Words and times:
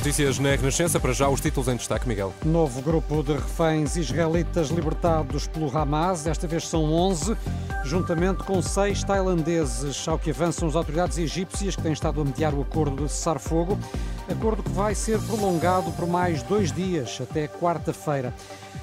Notícias 0.00 0.38
na 0.38 0.52
Renascença, 0.52 0.98
para 0.98 1.12
já 1.12 1.28
os 1.28 1.42
títulos 1.42 1.68
em 1.68 1.76
destaque, 1.76 2.08
Miguel. 2.08 2.32
Novo 2.42 2.80
grupo 2.80 3.22
de 3.22 3.34
reféns 3.34 3.96
israelitas 3.96 4.68
libertados 4.68 5.46
pelo 5.46 5.76
Hamas, 5.76 6.22
desta 6.22 6.46
vez 6.46 6.66
são 6.66 6.90
11, 6.90 7.36
juntamente 7.84 8.42
com 8.42 8.62
seis 8.62 9.04
tailandeses, 9.04 10.08
ao 10.08 10.18
que 10.18 10.30
avançam 10.30 10.66
as 10.66 10.74
autoridades 10.74 11.18
egípcias 11.18 11.76
que 11.76 11.82
têm 11.82 11.92
estado 11.92 12.18
a 12.18 12.24
mediar 12.24 12.54
o 12.54 12.62
acordo 12.62 13.04
de 13.04 13.12
cessar-fogo, 13.12 13.78
acordo 14.26 14.62
que 14.62 14.70
vai 14.70 14.94
ser 14.94 15.20
prolongado 15.20 15.92
por 15.92 16.08
mais 16.08 16.42
dois 16.44 16.72
dias, 16.72 17.20
até 17.20 17.46
quarta-feira. 17.46 18.32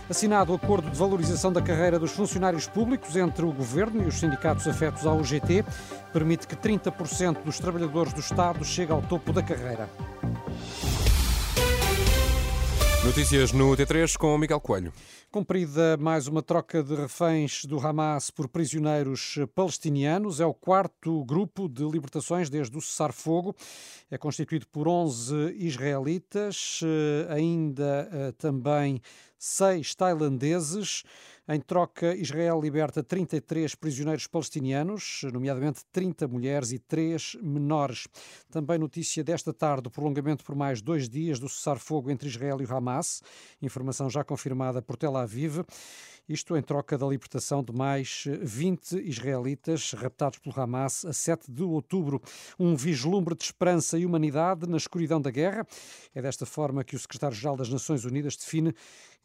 Assinado 0.08 0.52
o 0.52 0.56
acordo 0.56 0.88
de 0.88 0.98
valorização 1.00 1.52
da 1.52 1.64
carreira 1.64 1.98
dos 1.98 2.12
funcionários 2.12 2.68
públicos 2.68 3.16
entre 3.16 3.44
o 3.44 3.52
governo 3.52 4.04
e 4.04 4.06
os 4.06 4.20
sindicatos 4.20 4.68
afetos 4.68 5.04
ao 5.08 5.18
UGT, 5.18 5.66
permite 6.14 6.46
que 6.48 6.56
30% 6.56 7.42
dos 7.44 7.58
trabalhadores 7.58 8.14
do 8.14 8.20
Estado 8.20 8.64
chegue 8.64 8.92
ao 8.92 9.02
topo 9.02 9.34
da 9.34 9.42
carreira. 9.42 9.90
Notícias 13.08 13.54
no 13.54 13.72
T3 13.72 14.18
com 14.18 14.38
Miguel 14.38 14.60
Coelho. 14.60 14.92
Cumprida 15.32 15.96
mais 15.96 16.28
uma 16.28 16.44
troca 16.44 16.84
de 16.84 16.94
reféns 16.94 17.64
do 17.64 17.80
Hamas 17.80 18.30
por 18.30 18.50
prisioneiros 18.50 19.40
palestinianos. 19.56 20.42
É 20.42 20.46
o 20.46 20.54
quarto 20.54 21.24
grupo 21.24 21.70
de 21.70 21.88
libertações 21.88 22.50
desde 22.50 22.78
o 22.78 22.82
cessar-fogo. 22.82 23.56
É 24.12 24.18
constituído 24.18 24.68
por 24.68 24.90
11 24.90 25.56
israelitas, 25.58 26.82
eh, 26.84 27.34
ainda 27.34 28.10
eh, 28.12 28.34
também 28.34 29.02
seis 29.40 29.96
tailandeses. 29.96 31.04
Em 31.50 31.62
troca, 31.62 32.14
Israel 32.14 32.60
liberta 32.60 33.02
33 33.02 33.74
prisioneiros 33.74 34.28
palestinianos, 34.28 35.22
nomeadamente 35.32 35.80
30 35.94 36.28
mulheres 36.28 36.74
e 36.74 36.80
3 36.80 37.38
menores. 37.42 38.06
Também 38.52 38.78
notícia 38.78 39.24
desta 39.24 39.54
tarde, 39.54 39.88
o 39.88 39.90
prolongamento 39.90 40.44
por 40.44 40.56
mais 40.56 40.82
dois 40.82 41.08
dias 41.08 41.40
do 41.40 41.48
cessar-fogo 41.48 42.12
entre 42.12 42.28
Israel 42.28 42.60
e 42.60 42.66
o 42.66 42.76
Hamas. 42.76 43.22
Informação 43.62 44.10
já 44.10 44.26
confirmada 44.26 44.82
por 44.82 44.98
Tel 44.98 45.16
Aviv. 45.16 45.64
Isto 46.28 46.58
em 46.58 46.62
troca 46.62 46.98
da 46.98 47.08
libertação 47.08 47.64
de 47.64 47.72
mais 47.72 48.26
20 48.42 48.98
israelitas 48.98 49.94
raptados 49.94 50.40
pelo 50.40 50.60
Hamas 50.60 51.06
a 51.06 51.14
7 51.14 51.50
de 51.50 51.64
outubro. 51.64 52.22
Um 52.60 52.76
vislumbre 52.76 53.34
de 53.34 53.46
esperança 53.46 53.98
e 53.98 54.06
humanidade 54.06 54.68
na 54.68 54.76
escuridão 54.76 55.22
da 55.22 55.32
guerra. 55.32 55.66
É 56.14 56.22
desta 56.22 56.46
forma 56.46 56.84
que 56.84 56.98
o 56.98 57.00
secretário-geral 57.00 57.56
das 57.56 57.70
Nações 57.70 58.04
Unidas 58.04 58.36
define 58.36 58.76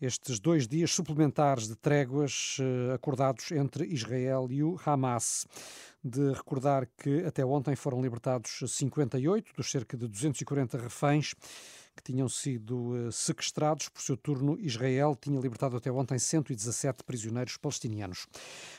estes 0.03 0.41
dois 0.41 0.67
dias 0.67 0.93
suplementares 0.93 1.69
de 1.69 1.77
tréguas 1.77 2.57
eh, 2.61 2.93
acordados 2.93 3.53
entre 3.53 3.87
Israel 3.87 4.49
e 4.51 4.63
o 4.63 4.77
Hamas. 4.85 5.47
De 6.05 6.33
recordar 6.33 6.89
que 6.99 7.25
até 7.25 7.45
ontem 7.45 7.77
foram 7.77 8.03
libertados 8.03 8.65
58 8.67 9.53
dos 9.57 9.71
cerca 9.71 9.97
de 9.97 10.09
240 10.09 10.77
reféns 10.77 11.35
que 11.97 12.03
tinham 12.03 12.29
sido 12.29 12.97
eh, 12.97 13.11
sequestrados. 13.11 13.89
Por 13.89 14.03
seu 14.03 14.17
turno, 14.17 14.59
Israel 14.61 15.17
tinha 15.21 15.39
libertado 15.39 15.77
até 15.77 15.91
ontem 15.91 16.19
117 16.19 17.05
prisioneiros 17.05 17.57
palestinianos. 17.57 18.27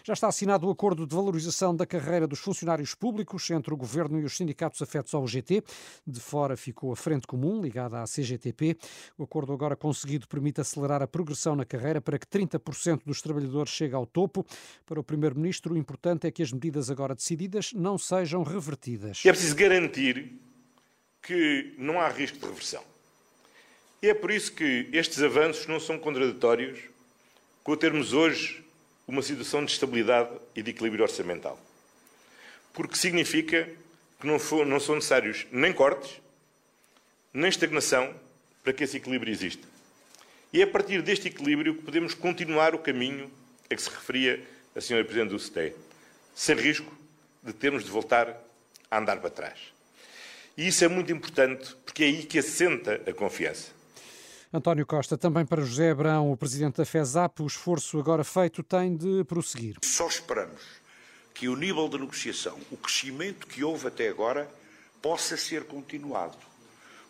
Já 0.04 0.14
está 0.14 0.28
assinado 0.28 0.68
o 0.68 0.72
acordo 0.72 1.06
de 1.06 1.16
valorização 1.16 1.76
da 1.76 1.86
carreira 1.86 2.28
dos 2.28 2.40
funcionários 2.40 2.96
públicos 2.96 3.50
entre 3.52 3.74
o 3.74 3.78
governo 3.78 4.20
e 4.20 4.24
os 4.24 4.36
sindicatos 4.36 4.82
afetos 4.82 5.14
ao 5.14 5.28
GT. 5.28 5.64
De 6.06 6.20
fora 6.20 6.58
ficou 6.58 6.92
a 6.92 6.96
Frente 6.96 7.28
Comum, 7.28 7.62
ligada 7.62 8.02
à 8.02 8.06
CGTP. 8.06 8.78
O 9.18 9.24
acordo 9.24 9.54
agora 9.54 9.76
conseguido 9.76 10.28
permite 10.28 10.62
acelerar 10.62 11.02
a 11.02 11.08
progressão 11.08 11.56
na 11.56 11.66
carreira 11.66 12.02
para 12.02 12.18
que 12.18 12.26
30% 12.26 13.02
dos 13.06 13.22
trabalhadores 13.22 13.72
chegue 13.72 13.96
ao 13.96 14.06
topo. 14.06 14.46
Para 14.86 15.00
o 15.00 15.04
Primeiro-Ministro, 15.04 15.74
o 15.74 15.78
importante 15.78 16.28
é 16.28 16.32
que 16.32 16.42
as 16.42 16.52
medidas 16.52 16.90
agora 16.90 17.16
decididas 17.16 17.74
não 17.74 17.98
sejam 17.98 18.44
revertidas. 18.44 19.22
É 19.26 19.32
preciso 19.32 19.56
garantir 19.56 20.40
que 21.22 21.74
não 21.78 22.02
há 22.02 22.10
risco 22.10 22.38
de 22.38 22.46
reversão. 22.46 22.93
E 24.04 24.10
é 24.10 24.14
por 24.14 24.32
isso 24.32 24.52
que 24.52 24.90
estes 24.92 25.24
avanços 25.24 25.66
não 25.66 25.80
são 25.80 25.98
contraditórios 25.98 26.78
com 27.64 27.74
termos 27.74 28.12
hoje 28.12 28.62
uma 29.08 29.22
situação 29.22 29.64
de 29.64 29.72
estabilidade 29.72 30.30
e 30.54 30.62
de 30.62 30.72
equilíbrio 30.72 31.04
orçamental. 31.04 31.58
Porque 32.74 32.98
significa 32.98 33.70
que 34.20 34.28
não, 34.28 34.38
for, 34.38 34.66
não 34.66 34.78
são 34.78 34.96
necessários 34.96 35.48
nem 35.54 35.72
cortes, 35.72 36.20
nem 37.34 37.48
estagnação 37.48 38.14
para 38.62 38.74
que 38.74 38.84
esse 38.84 38.98
equilíbrio 38.98 39.32
exista. 39.32 39.66
E 40.52 40.60
é 40.60 40.66
a 40.66 40.68
partir 40.68 41.02
deste 41.02 41.30
equilíbrio 41.30 41.74
que 41.74 41.84
podemos 41.84 42.14
continuar 42.14 42.76
o 42.76 42.80
caminho 42.80 43.32
a 43.72 43.76
que 43.76 43.82
se 43.82 43.90
referia 43.90 44.46
a 44.76 44.80
Sra. 44.80 45.02
Presidente 45.02 45.30
do 45.30 45.40
CTE, 45.40 45.74
sem 46.36 46.58
risco 46.58 46.94
de 47.42 47.54
termos 47.54 47.86
de 47.86 47.90
voltar 47.90 48.38
a 48.92 48.98
andar 48.98 49.22
para 49.22 49.30
trás. 49.30 49.60
E 50.58 50.68
isso 50.68 50.84
é 50.84 50.90
muito 50.90 51.10
importante 51.14 51.74
porque 51.86 52.04
é 52.04 52.08
aí 52.08 52.24
que 52.26 52.38
assenta 52.38 53.02
a 53.08 53.14
confiança. 53.14 53.83
António 54.56 54.86
Costa, 54.86 55.18
também 55.18 55.44
para 55.44 55.64
José 55.64 55.90
Abrão, 55.90 56.32
o 56.32 56.38
presidente 56.38 56.78
da 56.78 56.86
FESAP, 56.86 57.42
o 57.42 57.48
esforço 57.48 57.98
agora 57.98 58.24
feito 58.24 58.62
tem 58.62 58.96
de 58.96 59.24
prosseguir. 59.24 59.78
Só 59.82 60.08
esperamos 60.08 60.62
que 61.34 61.48
o 61.48 61.56
nível 61.56 61.90
de 61.90 61.98
negociação, 61.98 62.60
o 62.70 62.78
crescimento 62.78 63.48
que 63.48 63.64
houve 63.64 63.88
até 63.88 64.08
agora, 64.08 64.48
possa 65.02 65.36
ser 65.38 65.64
continuado. 65.64 66.38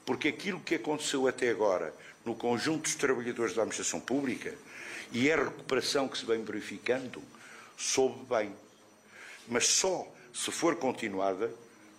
Porque 0.05 0.29
aquilo 0.29 0.61
que 0.61 0.75
aconteceu 0.75 1.27
até 1.27 1.49
agora 1.49 1.93
no 2.23 2.33
conjunto 2.33 2.83
dos 2.83 2.95
trabalhadores 2.95 3.53
da 3.53 3.63
administração 3.63 3.99
pública 3.99 4.55
e 5.11 5.29
a 5.29 5.35
recuperação 5.35 6.07
que 6.07 6.17
se 6.17 6.25
vem 6.25 6.41
verificando, 6.45 7.21
soube 7.77 8.23
bem. 8.25 8.53
Mas 9.49 9.67
só 9.67 10.07
se 10.33 10.49
for 10.49 10.77
continuada 10.77 11.53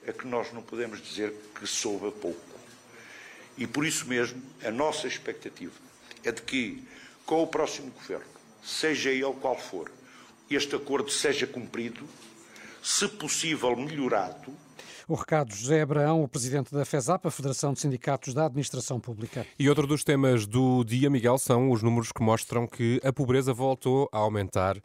é 0.07 0.13
que 0.13 0.27
nós 0.27 0.51
não 0.55 0.63
podemos 0.63 1.03
dizer 1.03 1.35
que 1.55 1.67
soube 1.67 2.11
pouco. 2.13 2.54
E 3.57 3.67
por 3.67 3.87
isso 3.87 4.07
mesmo, 4.07 4.43
a 4.65 4.71
nossa 4.71 5.07
expectativa 5.07 5.73
é 6.23 6.33
de 6.33 6.43
que, 6.43 6.83
com 7.25 7.43
o 7.43 7.47
próximo 7.47 7.91
governo, 7.91 8.27
seja 8.63 9.11
ele 9.11 9.33
qual 9.41 9.59
for, 9.59 9.91
este 10.51 10.75
acordo 10.75 11.11
seja 11.11 11.47
cumprido, 11.47 12.07
se 12.83 13.09
possível 13.09 13.77
melhorado, 13.77 14.55
o 15.09 15.15
recado 15.15 15.55
José 15.55 15.83
Abraão, 15.83 16.23
o 16.23 16.29
presidente 16.29 16.73
da 16.73 16.85
FESAP, 16.85 17.27
a 17.27 17.31
Federação 17.31 17.73
de 17.73 17.81
Sindicatos 17.81 18.33
da 18.33 18.47
Administração 18.47 18.99
Pública. 18.99 19.47
E 19.59 19.69
outro 19.69 19.87
dos 19.87 20.03
temas 20.03 20.47
do 20.47 20.83
dia, 20.85 21.11
Miguel, 21.11 21.39
são 21.39 21.71
os 21.71 21.83
números 21.83 22.11
que 22.11 22.23
mostram 22.23 22.67
que 22.67 23.01
a 23.05 23.13
pobreza 23.13 23.53
voltou 23.53 24.09
a 24.13 24.19
aumentar 24.19 24.77
uh, 24.79 24.83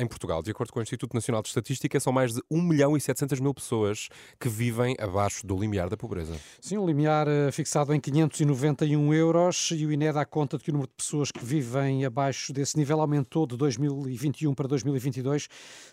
em 0.00 0.06
Portugal. 0.06 0.42
De 0.42 0.50
acordo 0.50 0.72
com 0.72 0.78
o 0.78 0.82
Instituto 0.82 1.14
Nacional 1.14 1.42
de 1.42 1.48
Estatística, 1.48 1.98
são 1.98 2.12
mais 2.12 2.32
de 2.34 2.40
1 2.50 2.62
milhão 2.62 2.96
e 2.96 3.00
700 3.00 3.40
mil 3.40 3.52
pessoas 3.52 4.08
que 4.38 4.48
vivem 4.48 4.94
abaixo 4.98 5.46
do 5.46 5.58
limiar 5.58 5.88
da 5.88 5.96
pobreza. 5.96 6.34
Sim, 6.60 6.78
o 6.78 6.86
limiar 6.86 7.26
uh, 7.26 7.50
fixado 7.52 7.92
em 7.92 8.00
591 8.00 9.12
euros 9.12 9.70
e 9.72 9.84
o 9.84 9.92
INE 9.92 10.12
dá 10.12 10.24
conta 10.24 10.56
de 10.56 10.64
que 10.64 10.70
o 10.70 10.72
número 10.72 10.88
de 10.90 10.96
pessoas 10.96 11.32
que 11.32 11.44
vivem 11.44 12.04
abaixo 12.04 12.52
desse 12.52 12.76
nível 12.76 13.00
aumentou 13.00 13.46
de 13.46 13.56
2021 13.56 14.54
para 14.54 14.68
2022, 14.68 15.48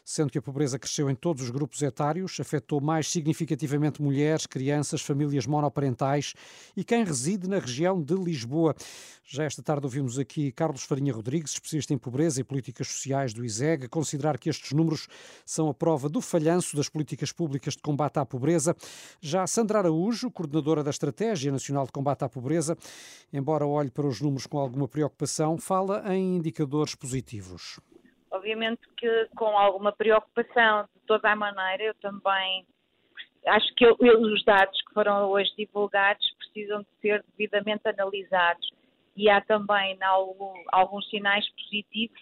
sendo 0.06 0.30
que 0.30 0.38
a 0.38 0.42
pobreza 0.42 0.78
cresceu 0.78 1.10
em 1.10 1.16
todos 1.16 1.44
os 1.44 1.50
grupos 1.50 1.82
etários, 1.82 2.40
afetou 2.40 2.80
mais 2.80 3.10
significativamente 3.10 3.39
significativamente 3.40 4.02
mulheres, 4.02 4.46
crianças, 4.46 5.02
famílias 5.02 5.46
monoparentais 5.48 6.34
e 6.76 6.84
quem 6.84 7.04
reside 7.04 7.48
na 7.48 7.60
região 7.60 8.02
de 8.02 8.14
Lisboa. 8.14 8.76
Já 9.24 9.44
esta 9.44 9.62
tarde 9.62 9.86
ouvimos 9.86 10.20
aqui 10.20 10.52
Carlos 10.52 10.84
Farinha 10.84 11.14
Rodrigues, 11.14 11.54
especialista 11.54 11.94
em 11.94 11.98
pobreza 11.98 12.42
e 12.42 12.44
políticas 12.44 12.88
sociais 12.88 13.34
do 13.34 13.46
ISEG, 13.46 13.88
considerar 13.88 14.38
que 14.38 14.50
estes 14.50 14.72
números 14.72 15.08
são 15.46 15.70
a 15.70 15.74
prova 15.74 16.10
do 16.10 16.20
falhanço 16.20 16.76
das 16.76 16.90
políticas 16.90 17.32
públicas 17.32 17.76
de 17.76 17.82
combate 17.82 18.18
à 18.18 18.26
pobreza. 18.26 18.76
Já 19.22 19.46
Sandra 19.48 19.80
Araújo, 19.80 20.32
coordenadora 20.32 20.84
da 20.84 20.90
Estratégia 20.90 21.52
Nacional 21.52 21.86
de 21.86 21.92
Combate 21.92 22.24
à 22.24 22.30
Pobreza, 22.30 22.76
embora 23.32 23.66
olhe 23.66 23.92
para 23.92 24.08
os 24.08 24.20
números 24.20 24.48
com 24.48 24.58
alguma 24.58 24.88
preocupação, 24.88 25.58
fala 25.58 26.04
em 26.14 26.38
indicadores 26.38 26.96
positivos. 26.96 27.80
Obviamente 28.32 28.82
que 28.98 29.28
com 29.36 29.58
alguma 29.58 29.92
preocupação, 29.92 30.88
de 30.96 31.02
toda 31.08 31.32
a 31.32 31.36
maneira, 31.36 31.84
eu 31.84 31.96
também 31.96 32.66
acho 33.46 33.74
que 33.76 33.86
eu, 33.86 33.96
eu, 34.00 34.22
os 34.22 34.44
dados 34.44 34.80
que 34.82 34.94
foram 34.94 35.30
hoje 35.30 35.52
divulgados 35.58 36.26
precisam 36.38 36.82
de 36.82 36.88
ser 37.02 37.24
devidamente 37.38 37.88
analisados 37.88 38.72
e 39.16 39.30
há 39.30 39.42
também 39.42 39.98
algum, 40.02 40.54
alguns 40.72 41.10
sinais 41.10 41.48
positivos 41.52 42.20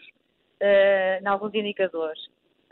uh, 0.62 1.22
em 1.22 1.28
alguns 1.28 1.54
indicadores. 1.54 2.20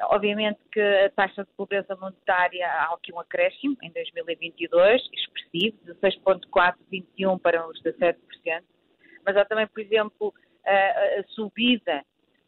Obviamente 0.04 0.60
que 0.72 0.82
a 0.82 1.10
taxa 1.12 1.44
de 1.44 1.50
pobreza 1.56 1.96
monetária 1.96 2.68
há 2.68 2.94
aqui 2.94 3.14
um 3.14 3.20
acréscimo 3.20 3.78
em 3.82 3.92
2022, 3.92 5.02
expressivo, 5.14 5.78
16,4, 5.86 6.76
21 6.92 7.38
para 7.38 7.66
os 7.66 7.82
17%, 7.82 8.18
mas 9.26 9.38
há 9.38 9.46
também, 9.46 9.68
por 9.68 9.80
exemplo, 9.80 10.34
a, 10.66 11.20
a 11.20 11.24
subida 11.30 12.04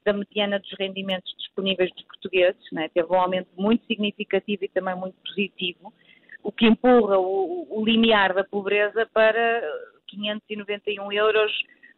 da 0.07 0.13
mediana 0.13 0.57
dos 0.57 0.71
rendimentos 0.80 1.30
disponíveis 1.38 1.92
dos 1.94 2.04
portugueses, 2.04 2.62
né? 2.71 2.89
teve 2.94 3.12
um 3.12 3.19
aumento 3.19 3.50
muito 3.57 3.86
significativo 3.86 4.63
e 4.63 4.69
também 4.69 4.95
muito 4.95 5.15
positivo, 5.21 5.94
o 6.42 6.50
que 6.50 6.65
empurra 6.65 7.18
o, 7.18 7.68
o 7.69 7.86
limiar 7.86 8.33
da 8.33 8.45
pobreza 8.45 9.06
para 9.13 9.62
591 10.07 11.12
euros 11.12 11.51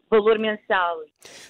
valor 0.10 0.40
mensal. 0.40 0.98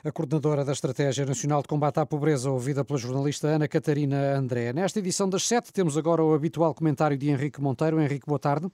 A 0.03 0.11
coordenadora 0.11 0.65
da 0.65 0.73
Estratégia 0.73 1.25
Nacional 1.25 1.61
de 1.61 1.69
Combate 1.69 2.01
à 2.01 2.05
Pobreza, 2.05 2.51
ouvida 2.51 2.83
pela 2.83 2.99
jornalista 2.99 3.47
Ana 3.47 3.69
Catarina 3.69 4.35
André. 4.35 4.73
Nesta 4.73 4.99
edição 4.99 5.29
das 5.29 5.43
sete 5.43 5.71
temos 5.71 5.97
agora 5.97 6.21
o 6.21 6.33
habitual 6.33 6.75
comentário 6.75 7.17
de 7.17 7.29
Henrique 7.29 7.61
Monteiro. 7.61 8.01
Henrique, 8.01 8.27
boa 8.27 8.37
tarde. 8.37 8.69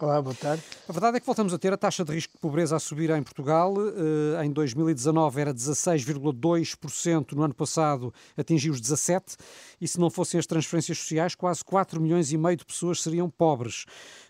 Olá, 0.00 0.22
boa 0.22 0.34
tarde. 0.34 0.62
A 0.88 0.92
verdade 0.92 1.16
é 1.16 1.20
que 1.20 1.26
voltamos 1.26 1.52
a 1.52 1.58
ter 1.58 1.72
a 1.72 1.76
taxa 1.76 2.04
de 2.04 2.12
risco 2.12 2.32
de 2.32 2.38
pobreza 2.38 2.76
a 2.76 2.78
subir 2.78 3.10
em 3.10 3.20
Portugal. 3.20 3.74
Eh, 3.80 4.44
em 4.44 4.52
2019 4.52 5.40
era 5.40 5.52
16,2%, 5.52 7.32
no 7.32 7.42
ano 7.42 7.52
passado 7.52 8.14
atingiu 8.36 8.72
os 8.72 8.80
17%, 8.80 9.34
e 9.80 9.88
se 9.88 9.98
não 9.98 10.08
fossem 10.08 10.38
as 10.38 10.46
transferências 10.46 10.98
sociais, 10.98 11.34
quase 11.34 11.64
4 11.64 12.00
milhões 12.00 12.30
e 12.30 12.38
meio 12.38 12.56
de 12.56 12.64
pessoas 12.64 13.02
seriam 13.02 13.28
pobres. 13.28 13.86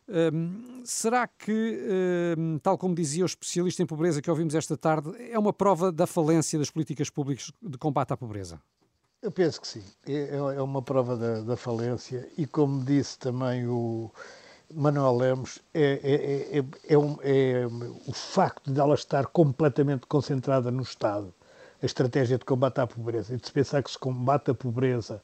Ehm, 0.09 0.81
será 0.85 1.29
que, 1.29 1.53
ehm, 2.33 2.57
tal 2.63 2.79
como 2.79 2.95
dizia 2.95 3.25
o 3.25 3.27
especialista 3.27 3.83
em 3.83 3.87
pobreza 3.87 4.23
que 4.23 4.31
ouvimos 4.31 4.55
esta 4.55 4.75
tarde, 4.75 5.11
é 5.31 5.39
uma 5.39 5.53
prova 5.53 5.93
da 5.93 6.07
falência 6.07 6.59
das 6.59 6.71
políticas 6.71 7.11
públicas 7.11 7.53
de 7.61 7.77
combate 7.77 8.15
à 8.15 8.17
pobreza? 8.17 8.59
Eu 9.21 9.31
penso 9.31 9.61
que 9.61 9.69
sim. 9.69 9.83
É, 10.07 10.37
é 10.37 10.63
uma 10.63 10.81
prova 10.81 11.15
da, 11.15 11.43
da 11.43 11.57
falência 11.59 12.27
e, 12.39 12.47
como 12.47 12.83
disse 12.85 13.19
também 13.19 13.67
o 13.67 14.11
Manuel 14.75 15.17
Lemos, 15.17 15.61
é, 15.73 16.01
é, 16.03 16.59
é, 16.59 16.65
é, 16.89 16.99
um, 16.99 17.17
é, 17.23 17.67
o 18.07 18.13
facto 18.13 18.71
de 18.73 18.79
ela 18.79 18.95
estar 18.95 19.27
completamente 19.27 20.07
concentrada 20.07 20.71
no 20.71 20.83
Estado, 20.83 21.33
a 21.83 21.87
estratégia 21.87 22.39
de 22.39 22.45
combate 22.45 22.81
à 22.81 22.87
pobreza, 22.87 23.35
e 23.35 23.39
de 23.39 23.47
se 23.47 23.53
pensar 23.53 23.83
que 23.83 23.91
se 23.91 23.99
combate 23.99 24.51
a 24.51 24.55
pobreza 24.55 25.23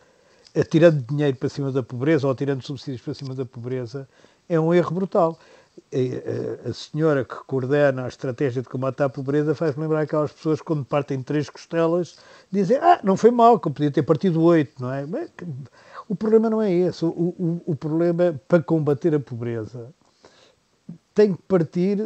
atirando 0.55 1.03
dinheiro 1.03 1.37
para 1.37 1.49
cima 1.49 1.73
da 1.73 1.83
pobreza 1.83 2.27
ou 2.27 2.33
atirando 2.33 2.63
subsídios 2.63 3.03
para 3.03 3.15
cima 3.15 3.35
da 3.35 3.45
pobreza, 3.45 4.09
é 4.49 4.59
um 4.59 4.73
erro 4.73 4.95
brutal. 4.95 5.39
A, 6.69 6.73
senhora 6.73 7.25
que 7.25 7.35
coordena 7.47 8.05
a 8.05 8.09
estratégia 8.09 8.63
de 8.63 8.69
combate 8.69 9.03
à 9.03 9.09
pobreza 9.09 9.57
faz-me 9.57 9.83
lembrar 9.83 10.03
aquelas 10.03 10.31
pessoas 10.31 10.61
que, 10.61 10.67
quando 10.67 10.85
partem 10.85 11.21
três 11.21 11.51
costelas, 11.51 12.17
dizem: 12.49 12.77
Ah, 12.77 13.01
não 13.03 13.17
foi 13.17 13.33
mal, 13.33 13.59
que 13.59 13.67
eu 13.67 13.73
podia 13.73 13.91
ter 13.91 14.05
partido 14.05 14.41
oito, 14.41 14.81
não 14.81 14.93
é? 14.93 15.05
O 16.09 16.15
problema 16.15 16.51
não 16.51 16.61
é 16.61 16.73
esse. 16.73 17.05
O, 17.05 17.09
o, 17.09 17.63
o 17.67 17.77
problema 17.77 18.39
para 18.47 18.63
combater 18.63 19.15
a 19.15 19.21
pobreza 19.21 19.93
tem 21.15 21.35
que 21.35 21.43
partir, 21.43 21.99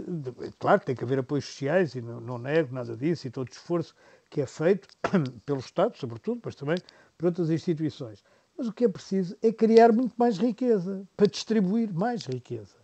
claro, 0.59 0.83
tem 0.85 0.95
que 0.95 1.03
haver 1.03 1.19
apoios 1.19 1.47
sociais 1.47 1.95
e 1.95 2.03
não, 2.03 2.21
não 2.21 2.39
nego 2.39 2.75
nada 2.75 2.95
disso 2.95 3.27
e 3.27 3.31
todo 3.31 3.49
o 3.49 3.51
esforço 3.51 3.95
que 4.31 4.41
é 4.41 4.47
feito 4.47 4.87
pelo 5.47 5.61
Estado, 5.61 5.97
sobretudo, 5.97 6.43
mas 6.45 6.55
também 6.55 6.77
por 7.17 7.27
outras 7.27 7.51
instituições. 7.51 8.23
Mas 8.57 8.69
o 8.69 8.73
que 8.73 8.85
é 8.85 8.89
preciso 8.89 9.37
é 9.43 9.51
criar 9.51 9.93
muito 9.93 10.15
mais 10.17 10.37
riqueza, 10.37 11.03
para 11.17 11.27
distribuir 11.27 11.93
mais 11.93 12.27
riqueza. 12.27 12.77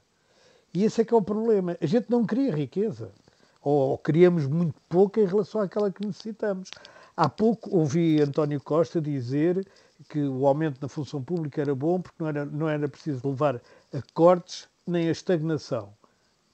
E 0.72 0.84
esse 0.84 1.00
é 1.00 1.04
que 1.04 1.12
é 1.12 1.16
o 1.16 1.22
problema. 1.22 1.76
A 1.80 1.86
gente 1.86 2.10
não 2.10 2.24
cria 2.24 2.54
riqueza. 2.54 3.12
Ou, 3.60 3.90
ou 3.90 3.98
criamos 3.98 4.46
muito 4.46 4.80
pouco 4.88 5.20
em 5.20 5.26
relação 5.26 5.60
àquela 5.60 5.90
que 5.90 6.04
necessitamos. 6.04 6.70
Há 7.16 7.28
pouco 7.28 7.76
ouvi 7.76 8.20
António 8.20 8.60
Costa 8.60 9.00
dizer 9.00 9.66
que 10.08 10.20
o 10.20 10.46
aumento 10.46 10.80
na 10.80 10.88
função 10.88 11.22
pública 11.22 11.60
era 11.60 11.74
bom 11.74 12.00
porque 12.00 12.16
não 12.20 12.28
era, 12.28 12.44
não 12.44 12.68
era 12.68 12.88
preciso 12.88 13.28
levar 13.28 13.56
a 13.92 14.02
cortes 14.12 14.68
nem 14.86 15.08
a 15.08 15.12
estagnação. 15.12 15.94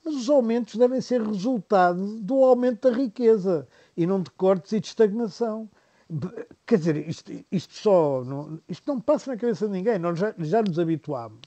Mas 0.05 0.14
os 0.14 0.31
aumentos 0.31 0.76
devem 0.76 1.00
ser 1.00 1.23
resultado 1.23 2.20
do 2.20 2.44
aumento 2.44 2.88
da 2.88 2.97
riqueza 2.97 3.69
e 3.97 4.06
não 4.06 4.23
de 4.23 4.31
cortes 4.31 4.73
e 4.73 4.81
de 4.81 4.87
estagnação. 4.87 5.69
Quer 6.67 6.79
dizer, 6.79 7.08
isto, 7.08 7.32
isto 7.52 7.75
só 7.75 8.25
não, 8.25 8.61
isto 8.69 8.87
não 8.87 9.00
passa 9.00 9.31
na 9.31 9.37
cabeça 9.37 9.67
de 9.67 9.73
ninguém. 9.73 9.99
Nós 9.99 10.19
já, 10.19 10.35
já 10.38 10.62
nos 10.62 10.79
habituámos, 10.79 11.41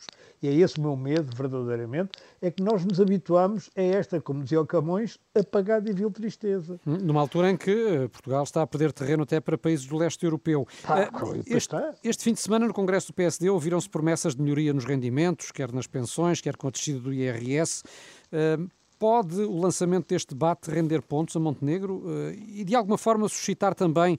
e 0.43 0.47
é 0.49 0.53
esse 0.53 0.77
o 0.77 0.81
meu 0.81 0.97
medo, 0.97 1.33
verdadeiramente, 1.33 2.11
é 2.41 2.51
que 2.51 2.61
nós 2.61 2.83
nos 2.83 2.99
habituámos 2.99 3.69
a 3.77 3.81
esta, 3.81 4.19
como 4.19 4.43
dizia 4.43 4.59
o 4.59 4.67
Camões, 4.67 5.17
apagada 5.33 5.89
e 5.89 5.93
vil 5.93 6.11
tristeza. 6.11 6.77
Hum, 6.85 6.97
numa 7.01 7.21
altura 7.21 7.49
em 7.49 7.55
que 7.55 7.71
eh, 7.71 8.07
Portugal 8.09 8.43
está 8.43 8.61
a 8.61 8.67
perder 8.67 8.91
terreno 8.91 9.23
até 9.23 9.39
para 9.39 9.57
países 9.57 9.85
do 9.85 9.95
leste 9.95 10.21
europeu. 10.25 10.67
Ah, 10.83 11.09
este, 11.45 11.73
este, 12.03 12.23
fim 12.25 12.33
de 12.33 12.41
semana, 12.41 12.67
no 12.67 12.73
Congresso 12.73 13.07
do 13.07 13.13
PSD, 13.13 13.49
ouviram-se 13.49 13.89
promessas 13.89 14.35
de 14.35 14.41
melhoria 14.41 14.73
nos 14.73 14.83
rendimentos, 14.83 15.49
quer 15.49 15.71
nas 15.71 15.87
pensões, 15.87 16.41
quer 16.41 16.57
com 16.57 16.67
a 16.67 16.71
descida 16.71 16.99
do 16.99 17.13
IRS. 17.13 17.81
Uh, 18.27 18.69
pode 18.99 19.39
o 19.41 19.57
lançamento 19.57 20.09
deste 20.09 20.33
debate 20.33 20.69
render 20.69 21.01
pontos 21.01 21.37
a 21.37 21.39
Montenegro 21.39 22.03
e, 22.33 22.63
de 22.63 22.73
alguma 22.73 22.97
forma, 22.97 23.27
suscitar 23.27 23.75
também 23.75 24.17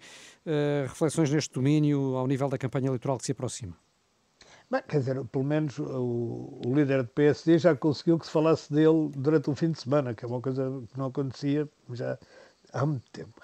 reflexões 0.86 1.30
neste 1.30 1.54
domínio 1.54 2.16
ao 2.16 2.26
nível 2.26 2.50
da 2.50 2.58
campanha 2.58 2.88
eleitoral 2.88 3.16
que 3.16 3.24
se 3.24 3.32
aproxima? 3.32 3.74
Bem, 4.70 4.82
quer 4.88 4.98
dizer, 4.98 5.24
pelo 5.26 5.44
menos 5.44 5.78
o, 5.78 6.60
o, 6.64 6.74
líder 6.74 7.02
do 7.02 7.08
PSD 7.08 7.58
já 7.58 7.76
conseguiu 7.76 8.18
que 8.18 8.26
se 8.26 8.32
falasse 8.32 8.72
dele 8.72 9.10
durante 9.14 9.50
o 9.50 9.54
fim 9.54 9.70
de 9.70 9.80
semana, 9.80 10.14
que 10.14 10.24
é 10.24 10.28
uma 10.28 10.40
coisa 10.40 10.82
que 10.90 10.98
não 10.98 11.06
acontecia 11.06 11.68
já 11.92 12.18
há 12.72 12.86
muito 12.86 13.08
tempo. 13.12 13.40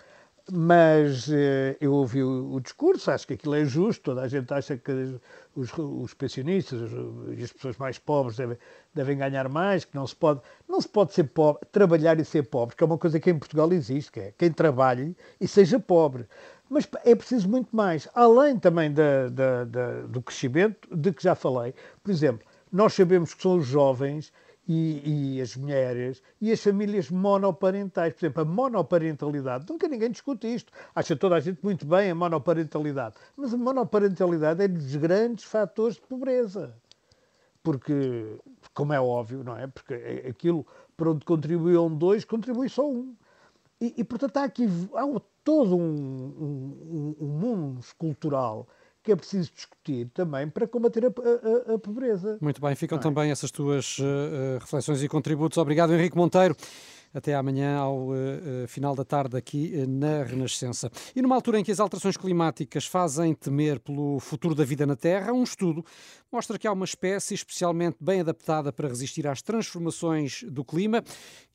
Mas 0.53 1.31
eh, 1.31 1.77
eu 1.81 1.93
ouvi 1.93 2.23
o, 2.23 2.55
o, 2.55 2.61
discurso, 2.61 3.11
acho 3.11 3.27
que 3.27 3.35
aquilo 3.35 3.55
é 3.55 3.65
justo, 3.65 4.03
toda 4.03 4.23
a 4.23 4.29
gente 4.29 4.53
acha 4.53 4.77
que 4.77 5.21
os, 5.55 5.71
os 5.77 6.15
pensionistas 6.15 6.91
e 7.37 7.45
as 7.45 7.53
pessoas 7.53 7.77
mais 7.77 7.99
pobres 7.99 8.37
devem, 8.37 8.59
devem, 8.93 9.19
ganhar 9.19 9.49
mais, 9.49 9.85
que 9.85 9.95
não 9.95 10.07
se 10.07 10.17
pode, 10.17 10.41
não 10.69 10.81
se 10.81 10.89
pode 10.89 11.13
ser 11.13 11.25
pobre, 11.25 11.61
trabalhar 11.71 12.19
e 12.19 12.25
ser 12.25 12.45
pobre, 12.45 12.75
que 12.75 12.83
é 12.83 12.87
uma 12.87 12.99
coisa 12.99 13.21
que 13.21 13.31
em 13.31 13.39
Portugal 13.39 13.73
existe, 13.73 14.11
que 14.11 14.21
é 14.21 14.35
quem 14.37 14.51
trabalhe 14.51 15.17
e 15.41 15.47
seja 15.47 15.79
pobre. 15.79 16.27
Mas 16.71 16.89
é 17.05 17.17
preciso 17.17 17.49
muito 17.49 17.75
mais, 17.75 18.09
além 18.15 18.57
também 18.57 18.93
da, 18.93 19.29
da, 19.29 19.65
da, 19.65 20.01
do 20.03 20.23
crescimento 20.23 20.89
de 20.97 21.13
que 21.13 21.21
já 21.21 21.35
falei. 21.35 21.75
Por 22.01 22.13
exemplo, 22.13 22.47
nós 22.71 22.95
sabemos 22.95 23.35
que 23.35 23.43
são 23.43 23.57
os 23.57 23.67
jovens 23.67 24.33
e, 24.69 25.35
e, 25.35 25.41
as 25.41 25.57
mulheres 25.57 26.23
e 26.41 26.53
as 26.53 26.63
famílias 26.63 27.11
monoparentais. 27.11 28.13
Por 28.15 28.21
exemplo, 28.25 28.43
a 28.43 28.45
monoparentalidade, 28.45 29.67
nunca 29.69 29.89
ninguém 29.89 30.13
discute 30.13 30.47
isto. 30.47 30.73
Acha 30.95 31.17
toda 31.17 31.35
a 31.35 31.41
gente 31.41 31.59
muito 31.61 31.85
bem 31.85 32.13
a 32.13 32.15
monoparentalidade. 32.15 33.17
Mas 33.37 33.53
a 33.53 33.57
monoparentalidade 33.57 34.63
é 34.63 34.69
dos 34.69 34.95
grandes 34.95 35.45
fatores 35.45 35.97
de 35.97 36.03
pobreza. 36.03 36.73
Porque, 37.65 38.39
como 38.73 38.93
é 38.93 39.01
óbvio, 39.01 39.43
não 39.43 39.57
é? 39.59 39.67
Porque 39.67 39.93
é 39.93 40.29
aquilo 40.29 40.65
para 40.97 41.11
onde 41.11 41.25
contribuíam 41.25 41.93
dois, 41.93 42.25
contribui 42.25 42.69
só 42.69 42.89
um. 42.89 43.13
E, 43.81 43.95
e 43.97 44.05
portanto, 44.05 44.37
há 44.37 44.45
aqui 44.45 44.69
há 44.95 45.05
todo 45.51 45.77
um, 45.77 45.83
um, 45.83 47.17
um 47.21 47.27
mundo 47.27 47.81
cultural 47.99 48.69
que 49.03 49.11
é 49.11 49.17
preciso 49.17 49.51
discutir 49.53 50.09
também 50.15 50.49
para 50.49 50.65
combater 50.69 51.05
a, 51.07 51.09
a, 51.09 51.75
a 51.75 51.79
pobreza. 51.79 52.39
Muito 52.41 52.61
bem, 52.61 52.77
ficam 52.77 52.99
é? 52.99 53.01
também 53.01 53.33
essas 53.33 53.51
tuas 53.51 53.99
uh, 53.99 54.59
reflexões 54.61 55.03
e 55.03 55.09
contributos. 55.09 55.59
Obrigado, 55.59 55.93
Henrique 55.93 56.17
Monteiro. 56.17 56.55
Até 57.13 57.35
amanhã, 57.35 57.77
ao 57.77 58.11
uh, 58.11 58.15
final 58.69 58.95
da 58.95 59.05
tarde, 59.05 59.37
aqui 59.37 59.73
uh, 59.75 59.89
na 59.89 60.23
Renascença. 60.23 60.89
E 61.15 61.21
numa 61.21 61.35
altura 61.35 61.59
em 61.59 61.65
que 61.65 61.73
as 61.73 61.81
alterações 61.81 62.17
climáticas 62.17 62.87
fazem 62.87 63.35
temer 63.35 63.81
pelo 63.81 64.21
futuro 64.21 64.55
da 64.55 64.65
vida 64.65 64.87
na 64.87 64.95
Terra, 64.95 65.33
um 65.33 65.43
estudo 65.43 65.85
mostra 66.31 66.57
que 66.57 66.69
há 66.69 66.73
uma 66.73 66.85
espécie 66.85 67.35
especialmente 67.35 67.97
bem 68.01 68.21
adaptada 68.21 68.73
para 68.73 68.87
resistir 68.87 69.27
às 69.27 69.43
transformações 69.43 70.45
do 70.45 70.65
clima. 70.65 71.03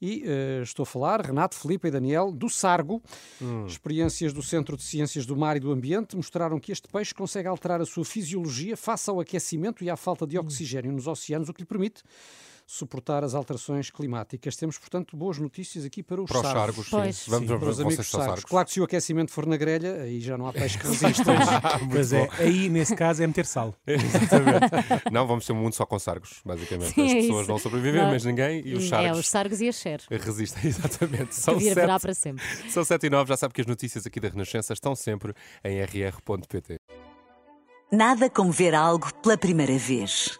E 0.02 0.24
uh, 0.24 0.62
estou 0.62 0.84
a 0.84 0.86
falar, 0.86 1.22
Renato, 1.22 1.56
Felipe 1.56 1.88
e 1.88 1.92
Daniel, 1.92 2.34
do 2.34 2.50
sargo. 2.50 3.02
Hum. 3.42 3.66
Experiências 3.66 4.34
do 4.34 4.44
Centro 4.44 4.76
de 4.76 4.84
Ciências 4.84 5.26
do 5.26 5.38
Mar 5.38 5.56
e 5.56 5.62
do 5.62 5.72
Ambiente 5.72 6.18
mostraram 6.18 6.60
que 6.60 6.74
este 6.74 6.90
peixe 6.90 7.14
consegue 7.14 7.48
alterar 7.48 7.80
a 7.80 7.86
sua 7.86 8.04
fisiologia 8.04 8.76
face 8.76 9.10
ao 9.10 9.22
aquecimento 9.22 9.86
e 9.86 9.90
à 9.90 9.96
falta 9.96 10.28
de 10.28 10.38
oxigênio 10.38 10.92
nos 10.92 11.08
oceanos, 11.08 11.48
o 11.48 11.54
que 11.54 11.62
lhe 11.62 11.66
permite 11.66 12.04
suportar 12.66 13.24
as 13.24 13.36
alterações 13.36 13.90
climáticas. 13.90 14.56
Temos, 14.56 14.78
portanto, 14.78 15.16
boas 15.16 15.38
notícias 15.38 15.86
aqui 15.86 16.02
para 16.02 16.22
os, 16.22 16.30
para 16.30 16.40
os 16.40 16.48
sargos. 16.48 16.90
sargos 16.90 17.26
Vamos, 17.28 17.50
sim, 17.50 17.58
para 17.60 17.70
os 17.70 17.80
amigos 17.80 18.08
sargos. 18.08 18.26
sargos. 18.28 18.46
Claro 18.46 18.66
que 18.68 18.74
se 18.74 18.82
o 18.82 18.84
aquecimento 18.84 19.32
for 19.32 19.46
na 19.46 19.56
grelha, 19.58 20.02
aí 20.02 20.20
já 20.20 20.38
não 20.38 20.48
há 20.48 20.54
peixe 20.54 20.78
que 20.80 20.88
resista. 20.88 21.24
pois 21.92 22.14
é, 22.14 22.28
aí 22.40 22.70
nesse 22.70 22.96
caso 22.96 23.24
é 23.24 23.28
meter 23.28 23.46
sal. 23.46 23.76
Exatamente. 23.86 25.12
não, 25.12 25.28
vamos 25.28 25.46
ter 25.46 25.54
um 25.54 25.58
mundo 25.58 25.74
só 25.74 25.86
com 25.86 26.00
sargos, 26.00 26.42
basicamente. 26.44 26.94
Sim, 26.94 27.06
As 27.06 27.12
é 27.12 27.16
pessoas 27.22 27.48
vão 27.48 27.60
sobreviver, 27.60 28.04
não. 28.04 28.12
mas 28.12 28.26
ninguém, 28.26 28.62
e 28.66 28.74
os 28.74 28.90
sargos. 28.90 29.18
É, 29.18 29.20
os 29.20 29.28
sargos 29.28 29.62
e 29.62 29.70
a 29.70 29.72
Cher. 29.72 30.02
Resistem, 30.10 30.66
exatamente. 30.70 31.36
São 31.36 31.60
sete, 31.60 32.02
para 32.02 32.14
sempre. 32.14 32.44
São 32.70 32.84
7 32.84 33.06
e 33.06 33.10
9, 33.10 33.30
já 33.30 33.38
sabe 33.38 33.54
que 33.54 33.62
as 33.62 33.68
notícias 33.68 34.06
aqui 34.06 34.20
da 34.20 34.30
Renascença 34.30 34.74
estão 34.74 34.96
sempre 34.96 35.34
em 35.64 35.82
rr.pt. 35.82 36.78
Nada 37.92 38.30
como 38.30 38.52
ver 38.52 38.74
algo 38.74 39.14
pela 39.22 39.38
primeira 39.38 39.78
vez. 39.78 40.40